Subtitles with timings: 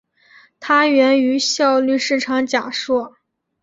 [0.59, 3.15] 它源自于效率市场假说。